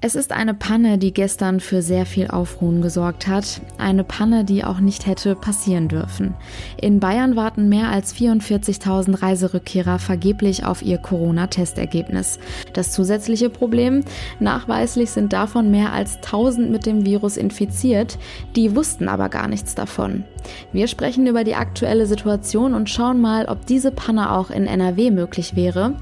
Es 0.00 0.14
ist 0.14 0.32
eine 0.32 0.52
Panne, 0.52 0.98
die 0.98 1.14
gestern 1.14 1.60
für 1.60 1.80
sehr 1.80 2.04
viel 2.04 2.28
Aufruhen 2.28 2.82
gesorgt 2.82 3.26
hat. 3.26 3.62
Eine 3.78 4.04
Panne, 4.04 4.44
die 4.44 4.62
auch 4.62 4.78
nicht 4.78 5.06
hätte 5.06 5.34
passieren 5.34 5.88
dürfen. 5.88 6.34
In 6.78 7.00
Bayern 7.00 7.36
warten 7.36 7.70
mehr 7.70 7.88
als 7.88 8.14
44.000 8.14 9.22
Reiserückkehrer 9.22 9.98
vergeblich 9.98 10.66
auf 10.66 10.82
ihr 10.82 10.98
Corona-Testergebnis. 10.98 12.38
Das 12.74 12.92
zusätzliche 12.92 13.48
Problem? 13.48 14.04
Nachweislich 14.40 15.10
sind 15.10 15.32
davon 15.32 15.70
mehr 15.70 15.94
als 15.94 16.16
1000 16.16 16.70
mit 16.70 16.84
dem 16.84 17.06
Virus 17.06 17.38
infiziert. 17.38 18.18
Die 18.56 18.76
wussten 18.76 19.08
aber 19.08 19.30
gar 19.30 19.48
nichts 19.48 19.74
davon. 19.74 20.24
Wir 20.72 20.88
sprechen 20.88 21.26
über 21.26 21.44
die 21.44 21.54
aktuelle 21.54 22.06
Situation 22.06 22.74
und 22.74 22.90
schauen 22.90 23.20
mal, 23.22 23.46
ob 23.46 23.64
diese 23.64 23.90
Panne 23.90 24.32
auch 24.32 24.50
in 24.50 24.66
NRW 24.66 25.10
möglich 25.10 25.56
wäre. 25.56 25.94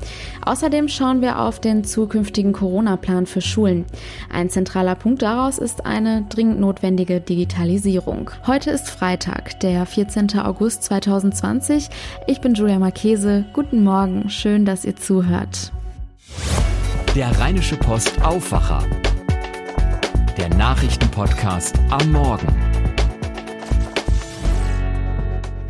Außerdem 0.44 0.88
schauen 0.88 1.20
wir 1.20 1.40
auf 1.40 1.60
den 1.60 1.84
zukünftigen 1.84 2.52
Corona-Plan 2.52 3.26
für 3.26 3.40
Schulen. 3.40 3.81
Ein 4.30 4.50
zentraler 4.50 4.94
Punkt 4.94 5.22
daraus 5.22 5.58
ist 5.58 5.86
eine 5.86 6.24
dringend 6.28 6.60
notwendige 6.60 7.20
Digitalisierung. 7.20 8.30
Heute 8.46 8.70
ist 8.70 8.90
Freitag, 8.90 9.60
der 9.60 9.86
14. 9.86 10.38
August 10.38 10.84
2020. 10.84 11.88
Ich 12.26 12.40
bin 12.40 12.54
Julia 12.54 12.78
Marchese. 12.78 13.44
Guten 13.52 13.84
Morgen, 13.84 14.30
schön, 14.30 14.64
dass 14.64 14.84
ihr 14.84 14.96
zuhört. 14.96 15.72
Der 17.14 17.38
Rheinische 17.38 17.76
Post 17.76 18.22
Aufwacher. 18.22 18.82
Der 20.38 20.48
Nachrichtenpodcast 20.48 21.78
am 21.90 22.10
Morgen. 22.10 22.71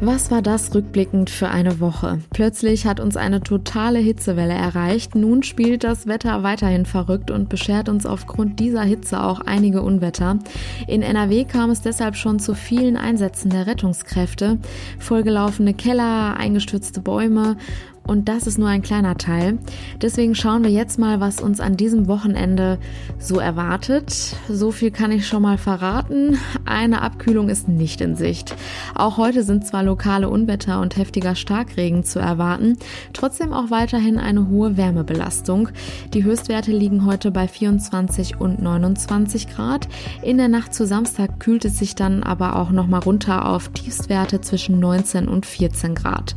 Was 0.05 0.33
war 0.33 0.43
das 0.43 0.75
rückblickend 0.75 1.31
für 1.31 1.47
eine 1.47 1.79
Woche? 1.79 2.19
Plötzlich 2.31 2.87
hat 2.87 2.99
uns 2.99 3.17
eine 3.17 3.41
totale 3.41 4.01
Hitzewelle 4.01 4.53
erreicht. 4.53 5.15
Nun 5.15 5.45
spielt 5.45 5.85
das 5.85 6.09
Wetter 6.09 6.43
weiterhin 6.43 6.87
verrückt 6.87 7.31
und 7.31 7.49
beschert 7.49 7.89
uns 7.89 8.05
aufgrund 8.05 8.59
dieser 8.59 8.83
Hitze 8.83 9.23
auch 9.23 9.39
einige 9.39 9.81
Unwetter. 9.83 10.41
In 10.89 11.03
NRW 11.03 11.45
kam 11.45 11.71
es 11.71 11.83
deshalb 11.83 12.17
schon 12.17 12.41
zu 12.41 12.55
vielen 12.57 12.97
Einsätzen 12.97 13.49
der 13.51 13.69
Rettungskräfte. 13.69 14.59
Vollgelaufene 14.99 15.73
Keller, 15.73 16.37
eingestürzte 16.37 17.01
Bäume 17.01 17.57
und 18.07 18.29
das 18.29 18.47
ist 18.47 18.59
nur 18.59 18.69
ein 18.69 18.83
kleiner 18.83 19.17
Teil. 19.17 19.59
Deswegen 20.01 20.35
schauen 20.35 20.65
wir 20.65 20.71
jetzt 20.71 20.99
mal, 20.99 21.21
was 21.21 21.41
uns 21.41 21.61
an 21.61 21.77
diesem 21.77 22.09
Wochenende 22.09 22.79
so 23.19 23.39
erwartet. 23.39 24.37
So 24.49 24.71
viel 24.71 24.91
kann 24.91 25.13
ich 25.13 25.27
schon 25.27 25.43
mal 25.43 25.57
verraten. 25.57 26.39
Eine 26.65 27.03
Abkühlung 27.03 27.49
ist 27.49 27.69
nicht 27.69 28.01
in 28.01 28.17
Sicht. 28.17 28.55
Auch 28.95 29.17
heute 29.17 29.45
sind 29.45 29.67
zwar 29.67 29.83
lokale 29.83 30.29
Unwetter 30.29 30.81
und 30.81 30.97
heftiger 30.97 31.35
Starkregen 31.35 32.05
zu 32.05 32.19
erwarten, 32.19 32.77
trotzdem 33.13 33.53
auch 33.53 33.71
weiterhin 33.71 34.19
eine 34.19 34.49
hohe 34.49 34.77
Wärmebelastung. 34.77 35.69
Die 36.13 36.25
Höchstwerte 36.25 36.73
liegen 36.73 37.07
heute 37.07 37.31
bei 37.31 37.47
24 37.47 38.41
und 38.41 38.61
29 38.61 39.49
Grad. 39.49 39.89
In 40.23 40.39
der 40.39 40.49
Nacht 40.49 40.75
zu 40.75 40.87
Samstag 40.87 41.39
kühlt 41.39 41.65
es 41.65 41.79
sich 41.79 41.95
dann 41.95 42.23
aber 42.23 42.57
auch 42.57 42.71
nochmal 42.71 43.01
runter 43.01 43.47
auf 43.49 43.69
Tiefstwerte 43.69 44.41
zwischen 44.41 44.81
19 44.81 45.29
und 45.29 45.47
14 45.47 45.95
Grad. 45.95 46.35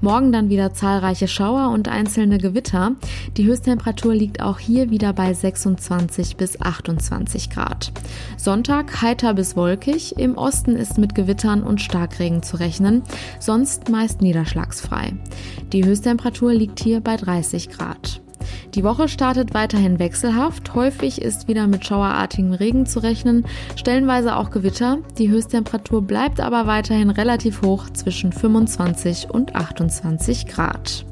Morgen 0.00 0.30
dann 0.30 0.50
wieder 0.50 0.74
zahlreiche 0.74 1.05
zahlreiche 1.06 1.28
Schauer 1.28 1.70
und 1.70 1.86
einzelne 1.88 2.38
Gewitter. 2.38 2.96
Die 3.36 3.44
Höchsttemperatur 3.44 4.12
liegt 4.12 4.42
auch 4.42 4.58
hier 4.58 4.90
wieder 4.90 5.12
bei 5.12 5.32
26 5.32 6.36
bis 6.36 6.60
28 6.60 7.48
Grad. 7.48 7.92
Sonntag 8.36 9.02
heiter 9.02 9.32
bis 9.34 9.54
wolkig. 9.54 10.18
Im 10.18 10.36
Osten 10.36 10.74
ist 10.74 10.98
mit 10.98 11.14
Gewittern 11.14 11.62
und 11.62 11.80
Starkregen 11.80 12.42
zu 12.42 12.56
rechnen, 12.56 13.04
sonst 13.38 13.88
meist 13.88 14.20
niederschlagsfrei. 14.20 15.12
Die 15.72 15.84
Höchsttemperatur 15.84 16.52
liegt 16.52 16.80
hier 16.80 17.00
bei 17.00 17.16
30 17.16 17.68
Grad. 17.68 18.20
Die 18.74 18.84
Woche 18.84 19.08
startet 19.08 19.54
weiterhin 19.54 19.98
wechselhaft. 19.98 20.74
Häufig 20.74 21.22
ist 21.22 21.48
wieder 21.48 21.66
mit 21.66 21.86
schauerartigem 21.86 22.52
Regen 22.52 22.86
zu 22.86 23.02
rechnen, 23.02 23.46
stellenweise 23.76 24.36
auch 24.36 24.50
Gewitter. 24.50 24.98
Die 25.18 25.30
Höchsttemperatur 25.30 26.02
bleibt 26.02 26.40
aber 26.40 26.66
weiterhin 26.66 27.10
relativ 27.10 27.62
hoch 27.62 27.90
zwischen 27.90 28.32
25 28.32 29.30
und 29.30 29.54
28 29.54 30.46
Grad. 30.46 31.06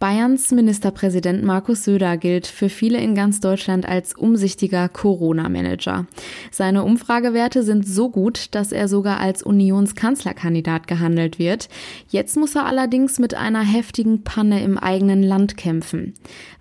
Bayerns 0.00 0.50
Ministerpräsident 0.50 1.44
Markus 1.44 1.84
Söder 1.84 2.16
gilt 2.16 2.46
für 2.46 2.70
viele 2.70 2.98
in 3.02 3.14
ganz 3.14 3.40
Deutschland 3.40 3.86
als 3.86 4.14
umsichtiger 4.14 4.88
Corona-Manager. 4.88 6.06
Seine 6.50 6.84
Umfragewerte 6.84 7.62
sind 7.62 7.86
so 7.86 8.08
gut, 8.08 8.54
dass 8.54 8.72
er 8.72 8.88
sogar 8.88 9.20
als 9.20 9.42
Unionskanzlerkandidat 9.42 10.86
gehandelt 10.86 11.38
wird. 11.38 11.68
Jetzt 12.08 12.38
muss 12.38 12.54
er 12.54 12.64
allerdings 12.64 13.18
mit 13.18 13.34
einer 13.34 13.60
heftigen 13.60 14.24
Panne 14.24 14.64
im 14.64 14.78
eigenen 14.78 15.22
Land 15.22 15.58
kämpfen. 15.58 16.14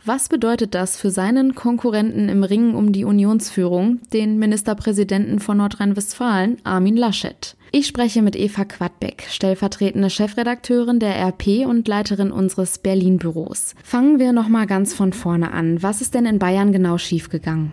Was 0.03 0.27
bedeutet 0.27 0.75
das 0.75 0.97
für 0.97 1.09
seinen 1.09 1.55
Konkurrenten 1.55 2.27
im 2.27 2.43
Ringen 2.43 2.75
um 2.75 2.91
die 2.91 3.05
Unionsführung, 3.05 4.01
den 4.11 4.37
Ministerpräsidenten 4.37 5.39
von 5.39 5.59
Nordrhein-Westfalen, 5.59 6.57
Armin 6.65 6.97
Laschet? 6.97 7.55
Ich 7.71 7.85
spreche 7.85 8.23
mit 8.23 8.35
Eva 8.35 8.65
Quadbeck, 8.65 9.27
stellvertretende 9.29 10.09
Chefredakteurin 10.09 10.99
der 10.99 11.15
RP 11.27 11.67
und 11.67 11.87
Leiterin 11.87 12.31
unseres 12.31 12.79
Berlin-Büros. 12.79 13.75
Fangen 13.83 14.17
wir 14.17 14.33
nochmal 14.33 14.65
ganz 14.65 14.95
von 14.95 15.13
vorne 15.13 15.51
an. 15.51 15.83
Was 15.83 16.01
ist 16.01 16.15
denn 16.15 16.25
in 16.25 16.39
Bayern 16.39 16.71
genau 16.71 16.97
schiefgegangen? 16.97 17.71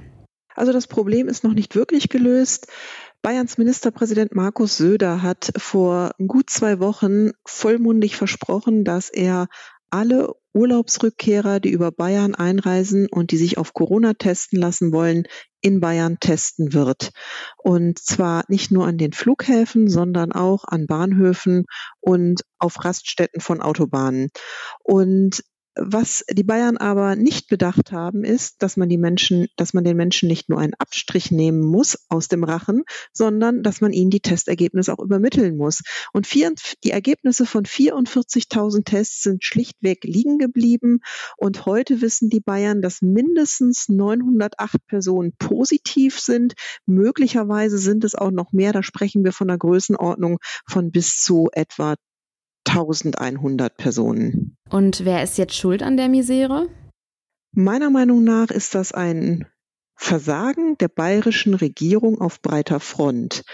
Also 0.55 0.73
das 0.73 0.87
Problem 0.87 1.29
ist 1.29 1.45
noch 1.45 1.55
nicht 1.55 1.75
wirklich 1.75 2.11
gelöst. 2.11 2.67
Bayerns 3.23 3.57
Ministerpräsident 3.57 4.35
Markus 4.35 4.77
Söder 4.77 5.23
hat 5.23 5.51
vor 5.57 6.11
gut 6.19 6.51
zwei 6.51 6.79
Wochen 6.79 7.31
vollmundig 7.47 8.17
versprochen, 8.17 8.85
dass 8.85 9.09
er 9.09 9.49
alle 9.89 10.35
Urlaubsrückkehrer, 10.53 11.59
die 11.59 11.71
über 11.71 11.91
Bayern 11.91 12.35
einreisen 12.35 13.07
und 13.11 13.31
die 13.31 13.37
sich 13.39 13.57
auf 13.57 13.73
Corona 13.73 14.13
testen 14.15 14.59
lassen 14.61 14.93
wollen, 14.93 15.27
in 15.67 15.81
Bayern 15.81 16.19
testen 16.21 16.73
wird. 16.75 17.11
Und 17.57 17.99
zwar 17.99 18.45
nicht 18.47 18.71
nur 18.71 18.87
an 18.87 18.99
den 18.99 19.13
Flughäfen, 19.13 19.89
sondern 19.89 20.31
auch 20.31 20.63
an 20.65 20.87
Bahnhöfen 20.87 21.65
und 22.01 22.43
auf 22.61 22.85
Raststätten 22.85 23.41
von 23.41 23.61
Autobahnen. 23.61 24.29
Und 24.85 25.43
was 25.77 26.25
die 26.31 26.43
Bayern 26.43 26.79
aber 26.79 27.17
nicht 27.17 27.49
bedacht 27.49 27.93
haben, 27.93 28.25
ist, 28.25 28.63
dass 28.63 28.77
man 28.77 28.89
die 28.89 28.99
Menschen, 28.99 29.49
dass 29.57 29.75
man 29.75 29.85
den 29.85 29.97
Menschen 29.97 30.29
nicht 30.29 30.49
nur 30.49 30.59
einen 30.59 30.75
Abstrich 30.75 31.31
nehmen 31.31 31.61
muss 31.61 31.99
aus 32.09 32.29
dem 32.29 32.45
Rachen, 32.45 32.83
sondern 33.13 33.63
dass 33.63 33.81
man 33.81 33.93
ihnen 33.93 34.11
die 34.11 34.21
Testergebnisse 34.21 34.93
auch 34.93 34.99
übermitteln 34.99 35.57
muss. 35.57 35.83
Und 36.13 36.27
vier, 36.27 36.53
die 36.83 36.91
Ergebnisse 36.91 37.45
von 37.45 37.65
44.000 37.65 38.85
Tests 38.85 39.23
sind 39.23 39.45
schlichtweg 39.45 40.05
liegen 40.05 40.39
geblieben. 40.39 41.01
Und 41.37 41.67
heute 41.67 42.01
wissen 42.01 42.31
die 42.31 42.41
Bayern, 42.41 42.81
dass 42.81 43.03
mindestens 43.03 43.89
908 43.89 44.87
Personen 44.87 45.33
positiv 45.39 46.19
sind. 46.19 46.55
Möglicherweise 46.87 47.79
sind 47.79 48.05
es 48.05 48.15
auch 48.15 48.31
noch 48.31 48.53
mehr. 48.53 48.73
Da 48.73 48.83
sprechen 48.83 49.25
wir 49.25 49.33
von 49.33 49.51
einer 49.51 49.59
Größenordnung 49.59 50.39
von 50.67 50.91
bis 50.91 51.23
zu 51.23 51.49
etwa 51.53 51.97
1100 52.69 53.77
Personen. 53.77 54.57
Und 54.71 55.05
wer 55.05 55.23
ist 55.23 55.39
jetzt 55.39 55.57
schuld 55.57 55.83
an 55.83 55.97
der 55.97 56.09
Misere? 56.09 56.69
Meiner 57.53 57.91
Meinung 57.91 58.25
nach 58.25 58.51
ist 58.51 58.75
das 58.75 58.93
ein 58.93 59.47
Versagen 59.95 60.77
der 60.79 60.89
bayerischen 60.89 61.55
Regierung 61.55 62.21
auf 62.21 62.43
breiter 62.43 62.81
Front. 62.81 63.45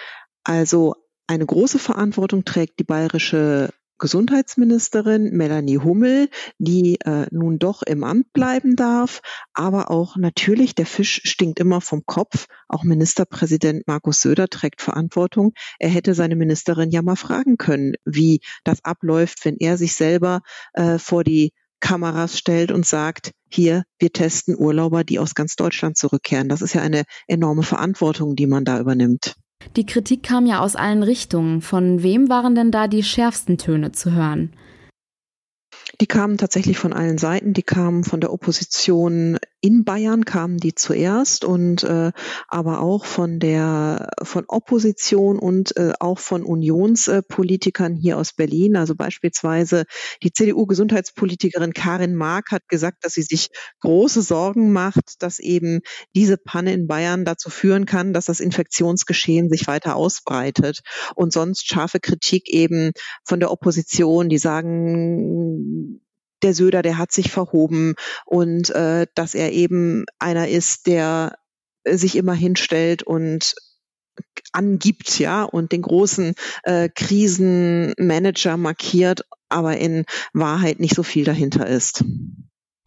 Also 0.45 0.95
eine 1.29 1.47
große 1.47 1.79
Verantwortung 1.79 2.45
trägt 2.45 2.81
die 2.81 2.85
bayerische 2.85 3.73
Gesundheitsministerin 4.03 5.31
Melanie 5.31 5.79
Hummel, 5.79 6.29
die 6.59 6.99
äh, 7.03 7.29
nun 7.31 7.61
doch 7.61 7.85
im 7.85 8.03
Amt 8.03 8.33
bleiben 8.33 8.75
darf. 8.75 9.21
Aber 9.55 9.93
auch 9.93 10.17
natürlich, 10.17 10.75
der 10.75 10.87
Fisch 10.87 11.21
stinkt 11.23 11.61
immer 11.61 11.81
vom 11.81 12.03
Kopf. 12.05 12.47
Auch 12.67 12.83
Ministerpräsident 12.83 13.87
Markus 13.87 14.21
Söder 14.21 14.49
trägt 14.49 14.83
Verantwortung. 14.83 15.53
Er 15.79 15.89
hätte 15.89 16.15
seine 16.15 16.35
Ministerin 16.35 16.91
ja 16.91 17.01
mal 17.01 17.15
fragen 17.15 17.59
können, 17.59 17.95
wie 18.05 18.41
das 18.65 18.85
abläuft, 18.85 19.45
wenn 19.45 19.57
er 19.57 19.79
sich 19.79 19.95
selber 19.95 20.41
äh, 20.73 20.99
vor 20.99 21.23
die 21.23 21.53
Kameras 21.79 22.37
stellt 22.37 22.73
und 22.73 22.85
sagt, 22.85 23.31
hier, 23.49 23.85
wir 24.01 24.13
testen 24.13 24.57
Urlauber, 24.59 25.05
die 25.05 25.21
aus 25.21 25.37
ganz 25.37 25.55
Deutschland 25.55 25.97
zurückkehren. 25.97 26.49
Das 26.49 26.61
ist 26.61 26.75
ja 26.75 26.83
eine 26.83 27.05
enorme 27.29 27.63
Verantwortung, 27.63 28.35
die 28.35 28.49
man 28.49 28.65
da 28.65 28.81
übernimmt. 28.81 29.37
Die 29.77 29.87
Kritik 29.87 30.23
kam 30.23 30.47
ja 30.47 30.61
aus 30.61 30.77
allen 30.77 31.03
Richtungen. 31.03 31.63
Von 31.63 32.03
wem 32.03 32.29
waren 32.29 32.55
denn 32.55 32.71
da 32.71 32.89
die 32.89 33.03
schärfsten 33.03 33.59
Töne 33.59 33.93
zu 33.93 34.13
hören? 34.13 34.53
Die 36.01 36.07
kamen 36.07 36.37
tatsächlich 36.37 36.79
von 36.79 36.93
allen 36.93 37.19
Seiten. 37.19 37.53
Die 37.53 37.63
kamen 37.63 38.05
von 38.05 38.21
der 38.21 38.33
Opposition 38.33 39.39
in 39.63 39.85
Bayern 39.85 40.25
kamen 40.25 40.59
die 40.59 40.75
zuerst 40.75 41.45
und 41.45 41.85
äh, 41.85 42.11
aber 42.49 42.81
auch 42.81 43.05
von 43.05 43.39
der 43.39 44.11
von 44.23 44.45
Opposition 44.49 45.39
und 45.39 45.77
äh, 45.77 45.93
auch 46.01 46.19
von 46.19 46.43
Unionspolitikern 46.43 47.95
hier 47.95 48.19
aus 48.19 48.33
Berlin. 48.33 48.77
Also 48.77 48.97
beispielsweise 48.97 49.85
die 50.25 50.33
CDU-Gesundheitspolitikerin 50.33 51.73
Karin 51.73 52.17
Mark 52.17 52.51
hat 52.51 52.69
gesagt, 52.69 53.05
dass 53.05 53.13
sie 53.13 53.23
sich 53.23 53.51
große 53.81 54.23
Sorgen 54.23 54.73
macht, 54.73 55.23
dass 55.23 55.39
eben 55.39 55.79
diese 56.13 56.39
Panne 56.39 56.73
in 56.73 56.89
Bayern 56.89 57.25
dazu 57.25 57.49
führen 57.49 57.87
kann, 57.87 58.13
dass 58.13 58.25
das 58.25 58.41
Infektionsgeschehen 58.41 59.49
sich 59.49 59.69
weiter 59.69 59.95
ausbreitet. 59.95 60.81
Und 61.15 61.33
sonst 61.33 61.69
scharfe 61.69 62.01
Kritik 62.01 62.49
eben 62.49 62.91
von 63.25 63.39
der 63.39 63.53
Opposition, 63.53 64.29
die 64.29 64.39
sagen, 64.39 66.02
der 66.43 66.55
Söder, 66.55 66.83
der 66.83 66.99
hat 66.99 67.13
sich 67.13 67.31
verhoben 67.31 67.95
und 68.25 68.71
äh, 68.71 69.07
dass 69.15 69.35
er 69.35 69.53
eben 69.53 70.05
einer 70.19 70.49
ist, 70.49 70.87
der 70.87 71.37
sich 71.85 72.17
immer 72.17 72.35
hinstellt 72.35 73.03
und 73.03 73.55
angibt, 74.53 75.19
ja, 75.19 75.45
und 75.45 75.73
den 75.73 75.83
großen 75.83 76.35
äh, 76.65 76.89
Krisenmanager 76.89 78.57
markiert, 78.57 79.23
aber 79.49 79.79
in 79.79 80.05
Wahrheit 80.33 80.81
nicht 80.81 80.95
so 80.95 81.03
viel 81.03 81.25
dahinter 81.25 81.67
ist. 81.67 82.05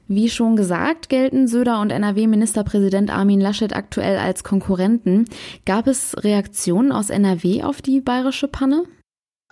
Wie 0.08 0.30
schon 0.30 0.56
gesagt, 0.56 1.10
gelten 1.10 1.48
Söder 1.48 1.82
und 1.82 1.90
NRW-Ministerpräsident 1.90 3.10
Armin 3.10 3.42
Laschet 3.42 3.76
aktuell 3.76 4.18
als 4.18 4.44
Konkurrenten. 4.44 5.26
Gab 5.66 5.88
es 5.88 6.16
Reaktionen 6.24 6.92
aus 6.92 7.10
NRW 7.10 7.64
auf 7.64 7.82
die 7.82 8.02
bayerische 8.02 8.48
Panne? 8.48 8.84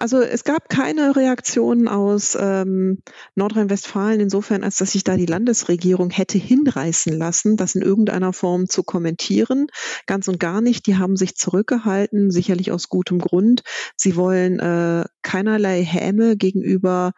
Also 0.04 0.20
es 0.20 0.44
gab 0.44 0.68
keine 0.68 1.16
Reaktionen 1.16 1.88
aus 1.88 2.38
ähm, 2.38 2.98
Nordrhein-Westfalen 3.36 4.20
insofern, 4.20 4.62
als 4.62 4.76
dass 4.76 4.92
sich 4.92 5.06
da 5.06 5.16
die 5.16 5.26
Landesregierung 5.26 6.10
hätte 6.10 6.38
hinreißen 6.38 7.18
lassen, 7.18 7.56
das 7.56 7.76
in 7.76 7.84
irgendeiner 7.84 8.34
Form 8.34 8.68
zu 8.68 8.84
kommentieren. 8.84 9.68
Ganz 10.06 10.28
und 10.28 10.42
gar 10.42 10.60
nicht. 10.60 10.88
Die 10.88 10.98
haben 10.98 11.16
sich 11.16 11.36
zurückgehalten, 11.36 12.32
sicherlich 12.32 12.74
aus 12.74 12.90
gutem 12.90 13.20
Grund. 13.20 13.62
Sie 13.96 14.18
wollen 14.18 14.60
äh, 14.60 15.06
keinerlei 15.22 15.82
Häme 15.86 16.36
gegenüber 16.36 17.14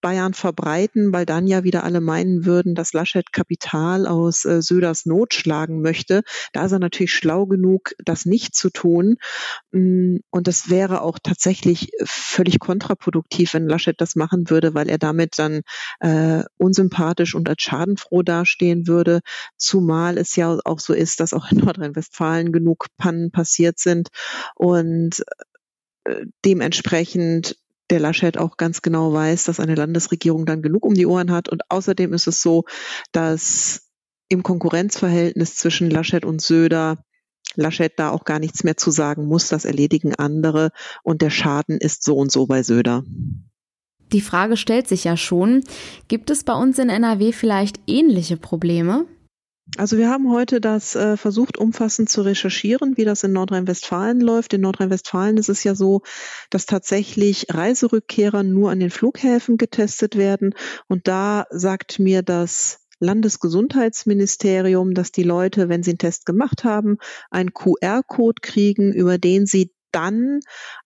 Bayern 0.00 0.34
verbreiten, 0.34 1.12
weil 1.12 1.26
dann 1.26 1.46
ja 1.46 1.64
wieder 1.64 1.84
alle 1.84 2.00
meinen 2.00 2.44
würden, 2.44 2.74
dass 2.74 2.92
Laschet 2.92 3.32
Kapital 3.32 4.06
aus 4.06 4.44
äh, 4.44 4.62
Söders 4.62 5.06
Not 5.06 5.34
schlagen 5.34 5.80
möchte. 5.80 6.22
Da 6.52 6.64
ist 6.64 6.72
er 6.72 6.78
natürlich 6.78 7.12
schlau 7.12 7.46
genug, 7.46 7.92
das 8.04 8.24
nicht 8.24 8.54
zu 8.54 8.70
tun. 8.70 9.16
Mm, 9.72 10.16
und 10.30 10.46
das 10.46 10.70
wäre 10.70 11.02
auch 11.02 11.18
tatsächlich 11.22 11.90
völlig 12.04 12.58
kontraproduktiv, 12.58 13.54
wenn 13.54 13.68
Laschet 13.68 14.00
das 14.00 14.16
machen 14.16 14.50
würde, 14.50 14.74
weil 14.74 14.88
er 14.88 14.98
damit 14.98 15.38
dann 15.38 15.62
äh, 16.00 16.44
unsympathisch 16.56 17.34
und 17.34 17.48
als 17.48 17.62
schadenfroh 17.62 18.22
dastehen 18.22 18.86
würde. 18.86 19.20
Zumal 19.56 20.18
es 20.18 20.36
ja 20.36 20.58
auch 20.64 20.80
so 20.80 20.94
ist, 20.94 21.20
dass 21.20 21.32
auch 21.32 21.50
in 21.50 21.58
Nordrhein-Westfalen 21.58 22.52
genug 22.52 22.86
Pannen 22.96 23.30
passiert 23.30 23.78
sind. 23.78 24.08
Und 24.54 25.24
äh, 26.04 26.26
dementsprechend 26.44 27.56
der 27.90 28.00
Laschet 28.00 28.38
auch 28.38 28.56
ganz 28.56 28.82
genau 28.82 29.12
weiß, 29.12 29.44
dass 29.44 29.60
eine 29.60 29.74
Landesregierung 29.74 30.46
dann 30.46 30.62
genug 30.62 30.84
um 30.84 30.94
die 30.94 31.06
Ohren 31.06 31.30
hat. 31.30 31.48
Und 31.48 31.62
außerdem 31.70 32.12
ist 32.12 32.26
es 32.26 32.42
so, 32.42 32.64
dass 33.12 33.88
im 34.28 34.42
Konkurrenzverhältnis 34.42 35.56
zwischen 35.56 35.90
Laschet 35.90 36.24
und 36.24 36.40
Söder 36.40 36.98
Laschet 37.54 37.92
da 37.96 38.10
auch 38.10 38.24
gar 38.24 38.38
nichts 38.38 38.64
mehr 38.64 38.76
zu 38.76 38.90
sagen 38.90 39.26
muss. 39.26 39.48
Das 39.48 39.64
erledigen 39.64 40.14
andere 40.14 40.70
und 41.02 41.22
der 41.22 41.30
Schaden 41.30 41.78
ist 41.78 42.02
so 42.02 42.16
und 42.16 42.30
so 42.30 42.46
bei 42.46 42.62
Söder. 42.62 43.04
Die 44.12 44.20
Frage 44.20 44.56
stellt 44.56 44.86
sich 44.88 45.04
ja 45.04 45.16
schon, 45.16 45.64
gibt 46.08 46.30
es 46.30 46.44
bei 46.44 46.54
uns 46.54 46.78
in 46.78 46.88
NRW 46.88 47.32
vielleicht 47.32 47.80
ähnliche 47.86 48.36
Probleme? 48.36 49.06
Also 49.78 49.98
wir 49.98 50.08
haben 50.08 50.30
heute 50.30 50.60
das 50.60 50.94
äh, 50.94 51.16
versucht, 51.16 51.58
umfassend 51.58 52.08
zu 52.08 52.22
recherchieren, 52.22 52.96
wie 52.96 53.04
das 53.04 53.24
in 53.24 53.32
Nordrhein-Westfalen 53.32 54.20
läuft. 54.20 54.54
In 54.54 54.60
Nordrhein-Westfalen 54.60 55.36
ist 55.38 55.48
es 55.48 55.64
ja 55.64 55.74
so, 55.74 56.02
dass 56.50 56.66
tatsächlich 56.66 57.46
Reiserückkehrer 57.50 58.44
nur 58.44 58.70
an 58.70 58.78
den 58.78 58.90
Flughäfen 58.90 59.56
getestet 59.56 60.16
werden. 60.16 60.54
Und 60.86 61.08
da 61.08 61.46
sagt 61.50 61.98
mir 61.98 62.22
das 62.22 62.78
Landesgesundheitsministerium, 63.00 64.94
dass 64.94 65.10
die 65.10 65.24
Leute, 65.24 65.68
wenn 65.68 65.82
sie 65.82 65.90
einen 65.90 65.98
Test 65.98 66.26
gemacht 66.26 66.64
haben, 66.64 66.98
einen 67.30 67.52
QR-Code 67.52 68.40
kriegen, 68.40 68.92
über 68.92 69.18
den 69.18 69.46
sie 69.46 69.72
dann 69.90 70.40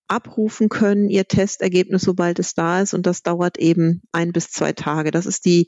abrufen 0.09 0.69
können, 0.69 1.09
ihr 1.09 1.26
Testergebnis, 1.26 2.03
sobald 2.03 2.38
es 2.38 2.55
da 2.55 2.81
ist. 2.81 2.94
Und 2.94 3.06
das 3.06 3.23
dauert 3.23 3.59
eben 3.59 4.03
ein 4.12 4.33
bis 4.33 4.50
zwei 4.50 4.73
Tage. 4.73 5.11
Das 5.11 5.26
ist 5.26 5.44
die 5.44 5.67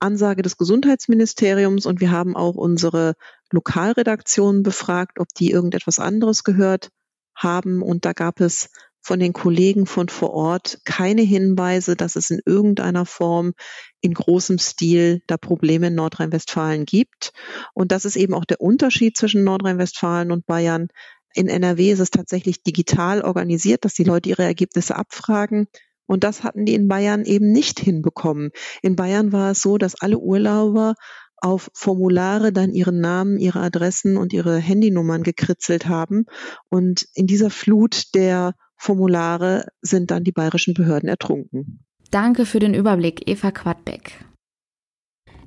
Ansage 0.00 0.42
des 0.42 0.56
Gesundheitsministeriums 0.56 1.86
und 1.86 2.00
wir 2.00 2.10
haben 2.10 2.36
auch 2.36 2.54
unsere 2.54 3.14
Lokalredaktionen 3.50 4.62
befragt, 4.62 5.18
ob 5.20 5.28
die 5.36 5.50
irgendetwas 5.50 5.98
anderes 5.98 6.44
gehört 6.44 6.90
haben. 7.34 7.82
Und 7.82 8.04
da 8.04 8.12
gab 8.12 8.40
es 8.40 8.70
von 9.00 9.20
den 9.20 9.32
Kollegen 9.32 9.86
von 9.86 10.08
vor 10.08 10.32
Ort 10.32 10.80
keine 10.84 11.22
Hinweise, 11.22 11.94
dass 11.94 12.16
es 12.16 12.30
in 12.30 12.40
irgendeiner 12.44 13.06
Form 13.06 13.52
in 14.00 14.14
großem 14.14 14.58
Stil 14.58 15.22
da 15.28 15.36
Probleme 15.36 15.86
in 15.86 15.94
Nordrhein-Westfalen 15.94 16.86
gibt. 16.86 17.32
Und 17.72 17.92
das 17.92 18.04
ist 18.04 18.16
eben 18.16 18.34
auch 18.34 18.44
der 18.44 18.60
Unterschied 18.60 19.16
zwischen 19.16 19.44
Nordrhein-Westfalen 19.44 20.32
und 20.32 20.44
Bayern. 20.46 20.88
In 21.34 21.48
NRW 21.48 21.92
ist 21.92 22.00
es 22.00 22.10
tatsächlich 22.10 22.64
digital 22.64 23.22
organisiert, 23.22 23.84
dass 23.84 23.94
die 23.94 24.04
Leute 24.04 24.28
ihre 24.28 24.42
Ergebnisse 24.42 24.96
abfragen. 24.96 25.68
Und 26.06 26.24
das 26.24 26.44
hatten 26.44 26.64
die 26.64 26.74
in 26.74 26.88
Bayern 26.88 27.24
eben 27.24 27.52
nicht 27.52 27.80
hinbekommen. 27.80 28.50
In 28.82 28.96
Bayern 28.96 29.32
war 29.32 29.52
es 29.52 29.62
so, 29.62 29.78
dass 29.78 30.00
alle 30.00 30.18
Urlauber 30.18 30.94
auf 31.38 31.70
Formulare 31.74 32.52
dann 32.52 32.70
ihren 32.70 33.00
Namen, 33.00 33.38
ihre 33.38 33.60
Adressen 33.60 34.16
und 34.16 34.32
ihre 34.32 34.56
Handynummern 34.56 35.22
gekritzelt 35.22 35.86
haben. 35.86 36.24
Und 36.70 37.06
in 37.14 37.26
dieser 37.26 37.50
Flut 37.50 38.14
der 38.14 38.54
Formulare 38.76 39.66
sind 39.82 40.10
dann 40.10 40.24
die 40.24 40.32
bayerischen 40.32 40.74
Behörden 40.74 41.08
ertrunken. 41.08 41.84
Danke 42.10 42.46
für 42.46 42.58
den 42.58 42.74
Überblick, 42.74 43.28
Eva 43.28 43.50
Quadbeck. 43.50 44.24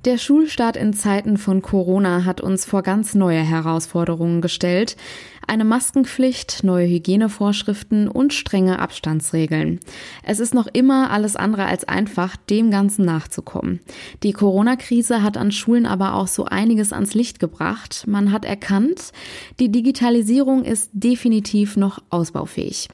Der 0.05 0.17
Schulstart 0.17 0.77
in 0.77 0.93
Zeiten 0.93 1.37
von 1.37 1.61
Corona 1.61 2.23
hat 2.23 2.39
uns 2.39 2.63
vor 2.63 2.83
ganz 2.83 3.15
neue 3.15 3.41
Herausforderungen 3.41 4.39
gestellt. 4.39 4.95
Eine 5.49 5.65
Maskenpflicht, 5.65 6.63
neue 6.63 6.85
Hygienevorschriften 6.85 8.07
und 8.07 8.35
strenge 8.35 8.77
Abstandsregeln. 8.77 9.79
Es 10.21 10.39
ist 10.39 10.53
noch 10.53 10.67
immer 10.67 11.09
alles 11.09 11.35
andere 11.35 11.65
als 11.65 11.85
einfach, 11.85 12.35
dem 12.35 12.69
Ganzen 12.69 13.03
nachzukommen. 13.03 13.79
Die 14.21 14.31
Corona-Krise 14.31 15.23
hat 15.23 15.37
an 15.37 15.51
Schulen 15.51 15.87
aber 15.87 16.13
auch 16.13 16.27
so 16.27 16.45
einiges 16.45 16.93
ans 16.93 17.15
Licht 17.15 17.39
gebracht. 17.39 18.03
Man 18.05 18.31
hat 18.31 18.45
erkannt, 18.45 19.11
die 19.59 19.71
Digitalisierung 19.71 20.65
ist 20.65 20.91
definitiv 20.93 21.77
noch 21.77 21.97
ausbaufähig. 22.11 22.87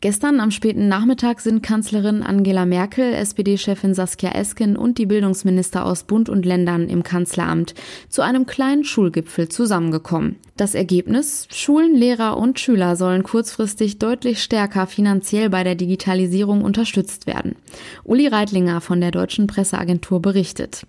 Gestern 0.00 0.38
am 0.38 0.52
späten 0.52 0.86
Nachmittag 0.86 1.40
sind 1.40 1.64
Kanzlerin 1.64 2.22
Angela 2.22 2.66
Merkel, 2.66 3.14
SPD-Chefin 3.14 3.94
Saskia 3.94 4.30
Esken 4.30 4.76
und 4.76 4.98
die 4.98 5.06
Bildungsminister 5.06 5.84
aus 5.84 6.04
Bund 6.04 6.28
und 6.28 6.46
Ländern 6.46 6.88
im 6.88 7.02
Kanzleramt 7.02 7.74
zu 8.08 8.22
einem 8.22 8.46
kleinen 8.46 8.84
Schulgipfel 8.84 9.48
zusammengekommen. 9.48 10.36
Das 10.56 10.74
Ergebnis? 10.74 11.48
Schulen, 11.50 11.95
Lehrer 11.96 12.36
und 12.36 12.60
Schüler 12.60 12.94
sollen 12.94 13.22
kurzfristig 13.22 13.98
deutlich 13.98 14.42
stärker 14.42 14.86
finanziell 14.86 15.50
bei 15.50 15.64
der 15.64 15.74
Digitalisierung 15.74 16.62
unterstützt 16.62 17.26
werden. 17.26 17.56
Uli 18.04 18.28
Reitlinger 18.28 18.80
von 18.80 19.00
der 19.00 19.10
Deutschen 19.10 19.46
Presseagentur 19.46 20.22
berichtet. 20.22 20.86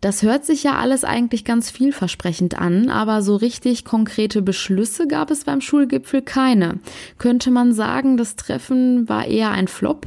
Das 0.00 0.22
hört 0.22 0.46
sich 0.46 0.62
ja 0.62 0.76
alles 0.76 1.04
eigentlich 1.04 1.44
ganz 1.44 1.70
vielversprechend 1.70 2.58
an, 2.58 2.88
aber 2.88 3.20
so 3.20 3.36
richtig 3.36 3.84
konkrete 3.84 4.40
Beschlüsse 4.40 5.06
gab 5.06 5.30
es 5.30 5.44
beim 5.44 5.60
Schulgipfel 5.60 6.22
keine. 6.22 6.78
Könnte 7.18 7.50
man 7.50 7.74
sagen, 7.74 8.16
das 8.16 8.36
Treffen 8.36 9.08
war 9.10 9.26
eher 9.26 9.50
ein 9.50 9.68
Flop? 9.68 10.06